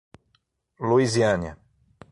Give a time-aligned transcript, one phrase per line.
[0.89, 1.59] Luisiânia